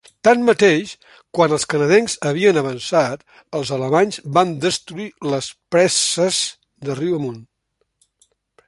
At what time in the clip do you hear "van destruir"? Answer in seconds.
4.39-5.07